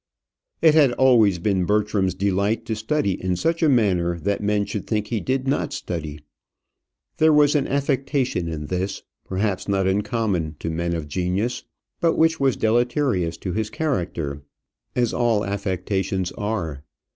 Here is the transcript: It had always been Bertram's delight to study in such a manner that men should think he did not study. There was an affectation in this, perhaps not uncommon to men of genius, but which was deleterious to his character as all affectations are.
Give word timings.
It 0.63 0.73
had 0.73 0.93
always 0.93 1.37
been 1.37 1.65
Bertram's 1.67 2.15
delight 2.15 2.65
to 2.65 2.75
study 2.75 3.23
in 3.23 3.35
such 3.35 3.61
a 3.61 3.69
manner 3.69 4.17
that 4.21 4.41
men 4.41 4.65
should 4.65 4.87
think 4.87 5.05
he 5.09 5.19
did 5.19 5.47
not 5.47 5.73
study. 5.73 6.19
There 7.17 7.31
was 7.31 7.53
an 7.53 7.67
affectation 7.67 8.47
in 8.47 8.65
this, 8.65 9.03
perhaps 9.23 9.67
not 9.67 9.85
uncommon 9.85 10.55
to 10.57 10.71
men 10.71 10.95
of 10.95 11.07
genius, 11.07 11.65
but 11.99 12.15
which 12.15 12.39
was 12.39 12.57
deleterious 12.57 13.37
to 13.41 13.53
his 13.53 13.69
character 13.69 14.41
as 14.95 15.13
all 15.13 15.45
affectations 15.45 16.31
are. 16.31 16.83